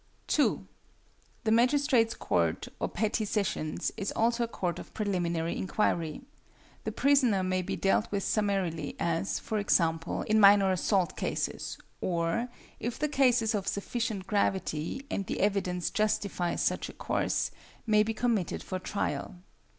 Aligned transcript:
2. 0.25 0.65
=The 1.43 1.51
Magistrate's 1.51 2.15
Court 2.15 2.67
or 2.79 2.89
Petty 2.89 3.23
Sessions= 3.23 3.91
is 3.97 4.11
also 4.13 4.43
a 4.43 4.47
court 4.47 4.79
of 4.79 4.91
preliminary 4.95 5.55
inquiry. 5.55 6.21
The 6.85 6.91
prisoner 6.91 7.43
may 7.43 7.61
be 7.61 7.75
dealt 7.75 8.11
with 8.11 8.23
summarily, 8.23 8.95
as, 8.99 9.37
for 9.37 9.59
example, 9.59 10.23
in 10.23 10.39
minor 10.39 10.71
assault 10.71 11.15
cases, 11.15 11.77
or, 12.01 12.47
if 12.79 12.97
the 12.97 13.07
case 13.09 13.43
is 13.43 13.53
of 13.53 13.67
sufficient 13.67 14.25
gravity, 14.25 15.05
and 15.11 15.27
the 15.27 15.39
evidence 15.39 15.91
justifies 15.91 16.63
such 16.63 16.89
a 16.89 16.93
course, 16.93 17.51
may 17.85 18.01
be 18.01 18.15
committed 18.15 18.63
for 18.63 18.79
trial. 18.79 19.35